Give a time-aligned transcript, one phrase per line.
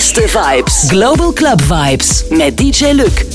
[0.00, 0.86] Beste vibes.
[0.88, 3.29] Global Club Vibes met DJ Luc.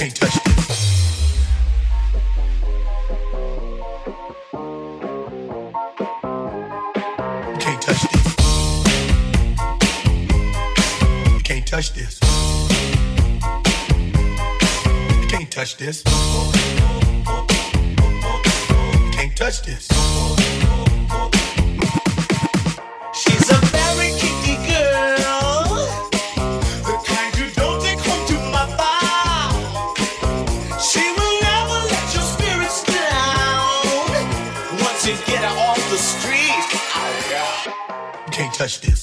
[0.00, 0.42] can't touch it.
[7.60, 8.34] Can't touch this.
[11.42, 12.18] Can't touch this.
[15.28, 16.02] Can't touch this.
[19.12, 19.99] Can't touch this.
[38.60, 38.99] Touch this.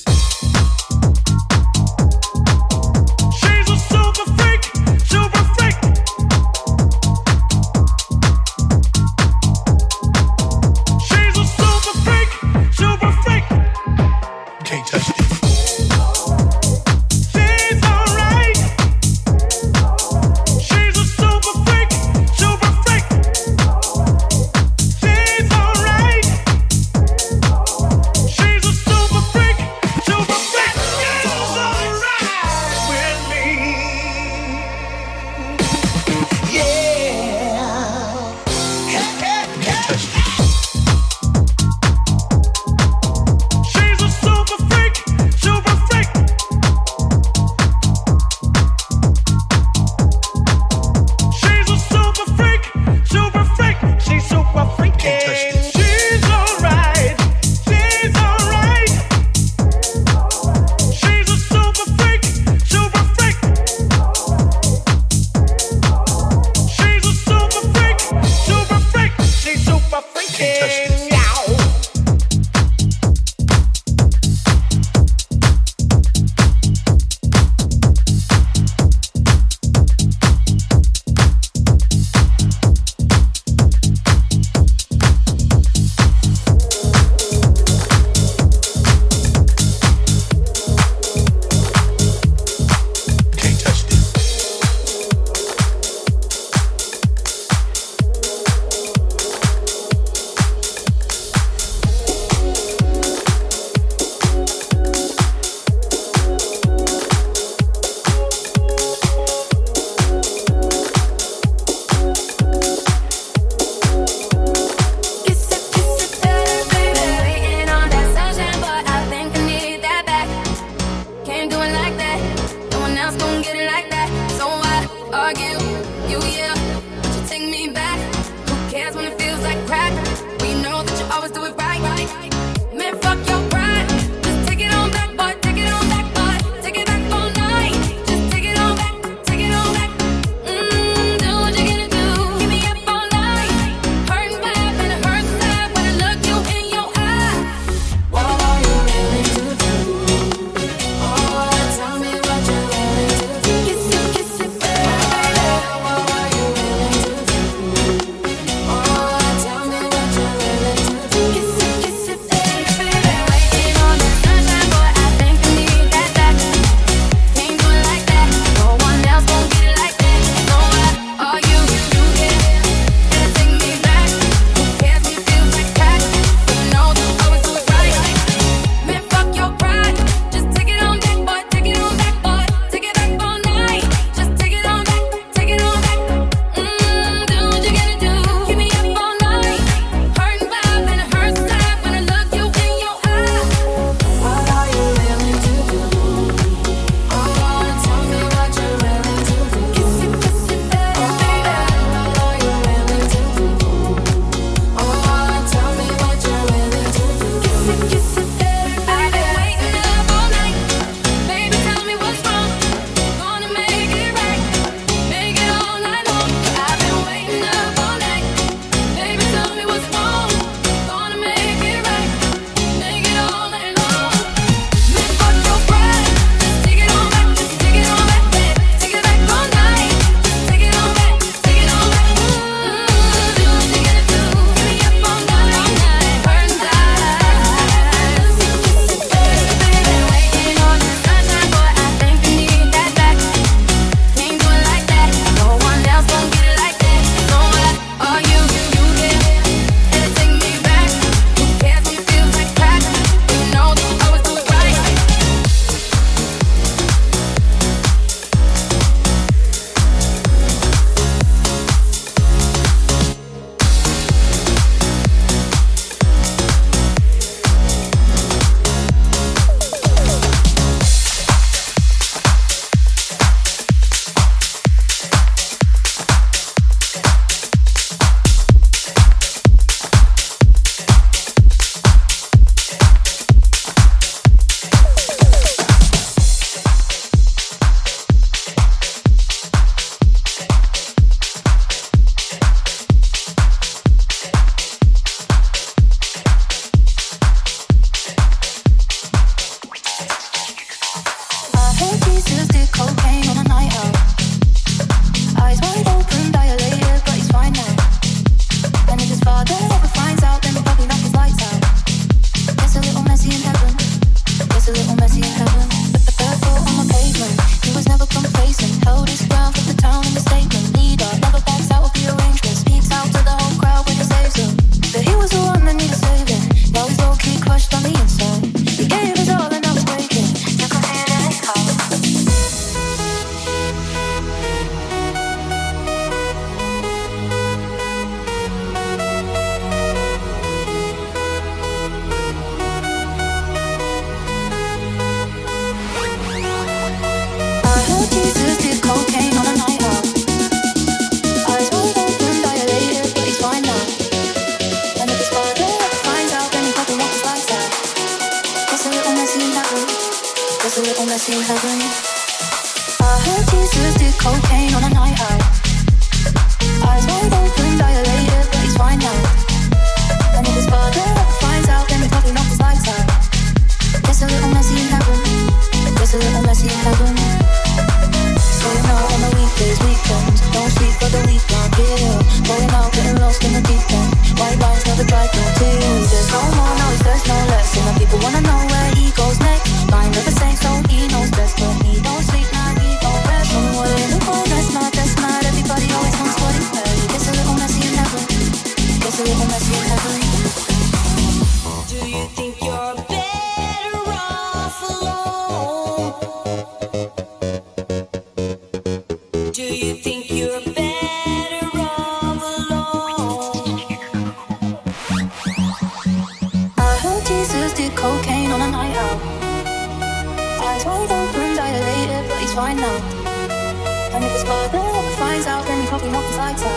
[426.36, 426.72] weiter.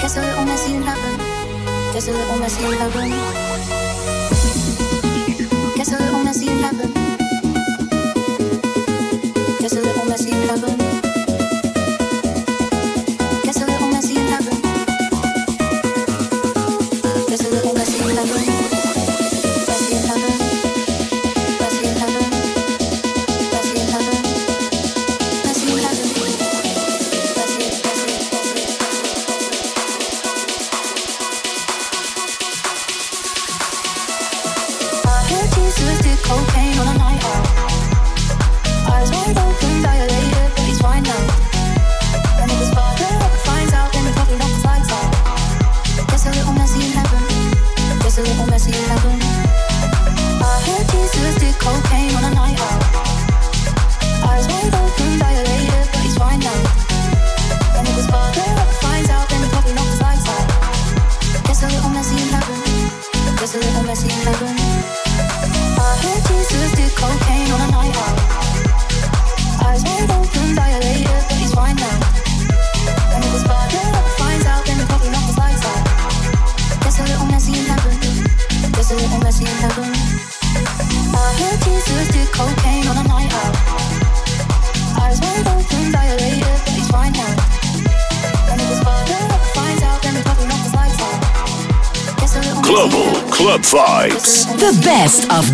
[0.00, 1.18] Kessel ohne Sinn haben,
[1.92, 3.12] Kessel ohne Sinn haben.
[5.76, 6.93] Kessel ohne Sinn haben.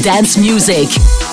[0.01, 1.30] dance music.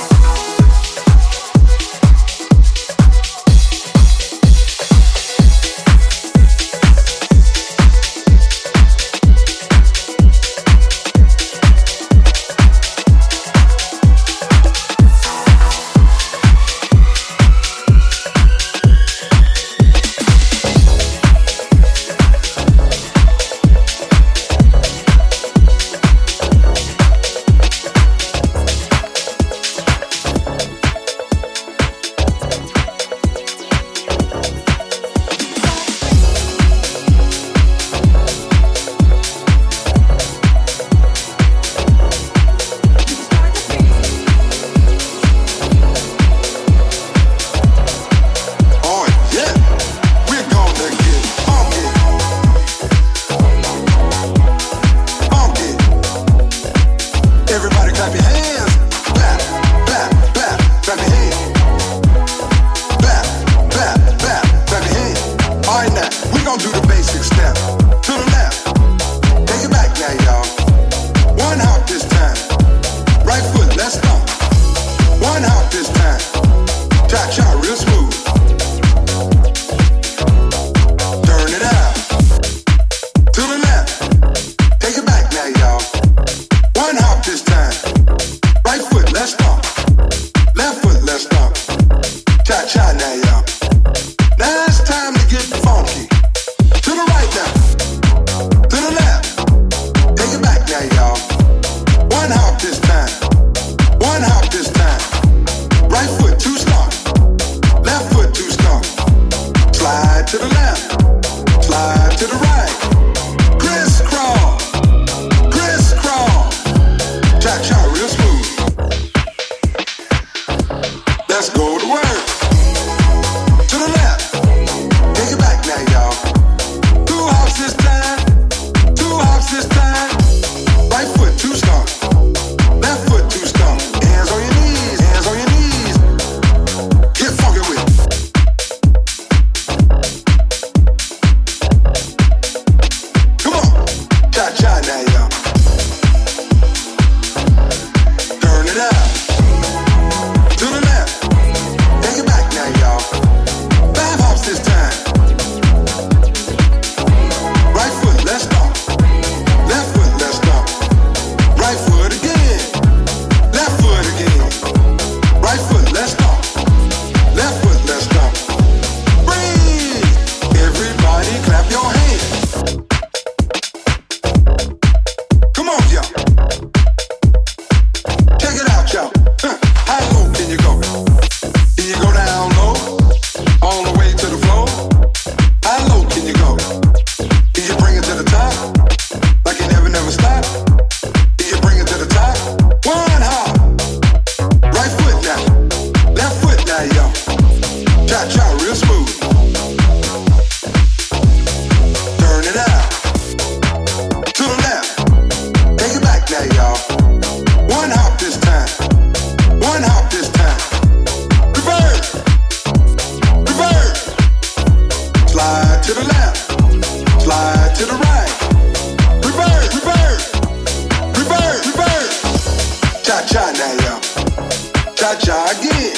[225.78, 225.96] again.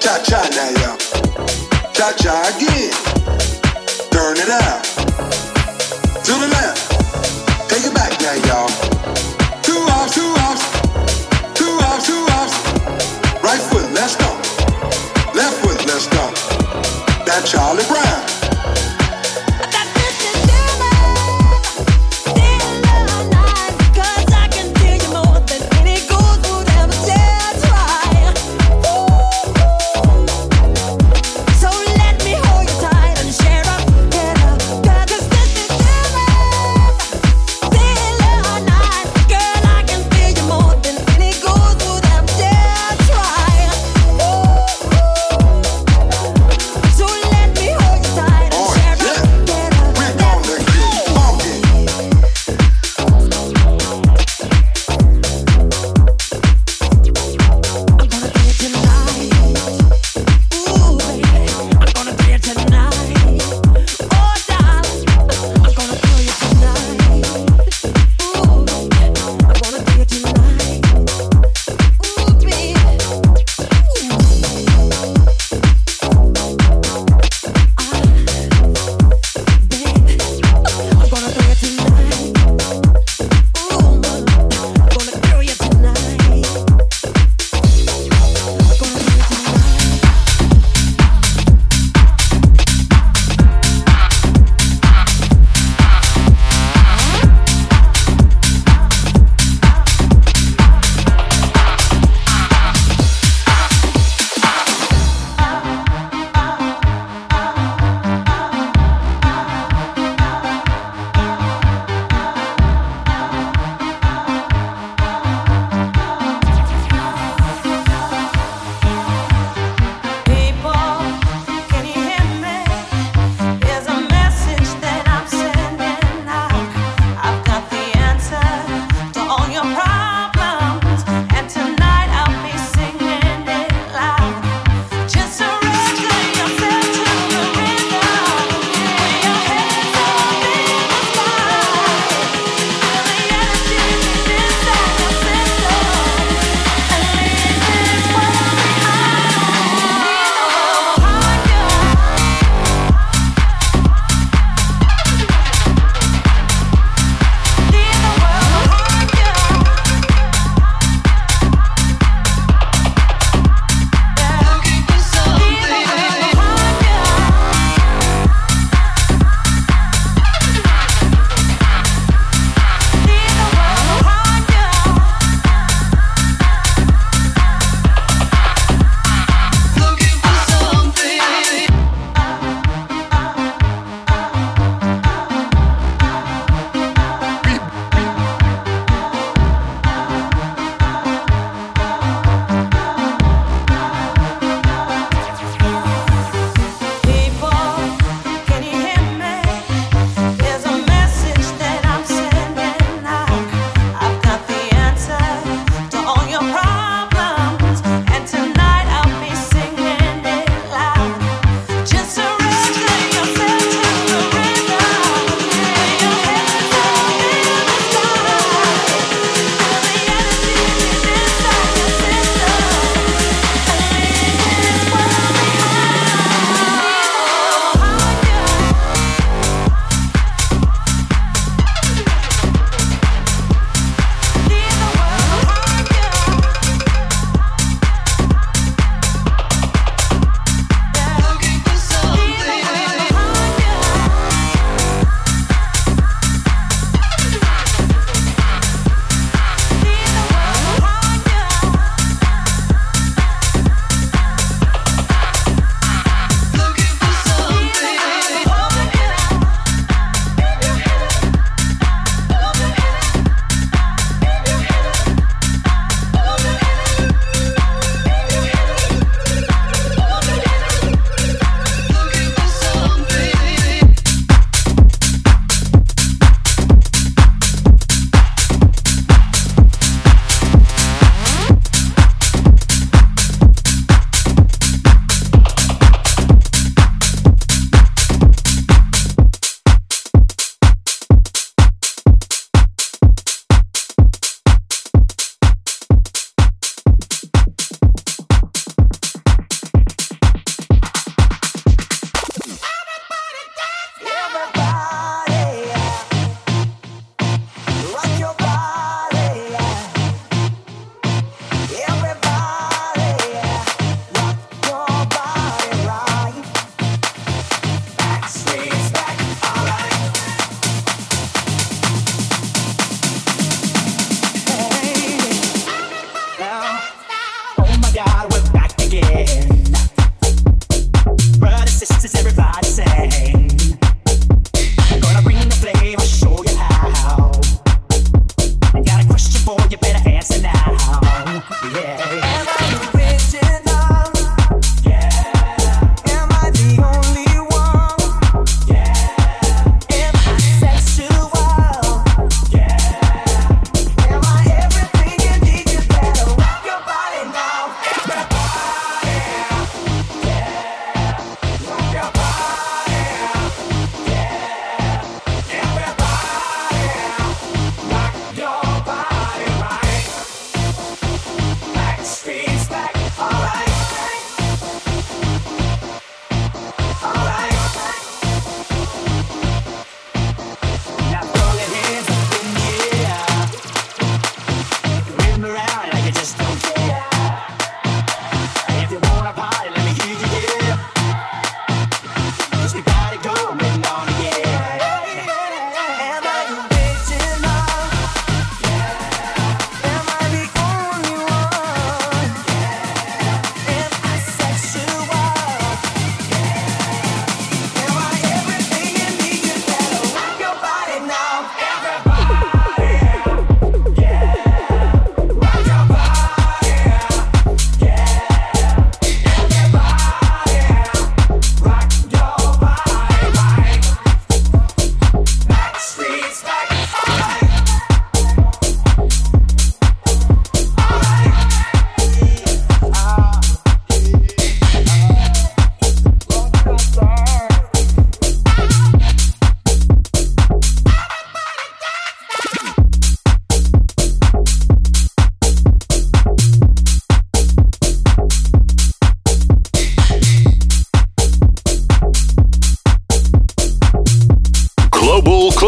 [0.00, 0.98] Cha cha now, y'all.
[1.92, 2.92] Cha cha again.
[4.10, 4.84] Turn it out.
[6.24, 6.80] To the left.
[7.68, 8.68] Take it back now, y'all.
[9.62, 10.64] Two hops, two hops.
[11.54, 12.54] Two hops, two hops.
[13.42, 14.30] Right foot, let's go.
[15.34, 16.24] Left foot, let's go.
[17.26, 18.19] That Charlie Brown.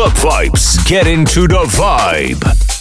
[0.03, 0.85] club vibes.
[0.89, 2.72] Get into the vibe.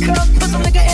[0.00, 0.91] cup, cause I'm nigga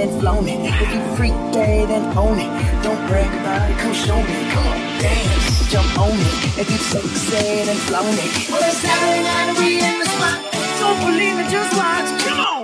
[0.00, 0.60] and flown it.
[0.64, 2.50] If you freak gay, then own it.
[2.82, 4.36] Don't brag about it, come show me.
[4.50, 6.58] Come on, dance, jump on it.
[6.60, 8.32] If you sexy, then flown it.
[8.50, 10.38] We're Saturday night and we in the spot.
[10.80, 12.08] Don't believe it, just watch.
[12.24, 12.59] Come on.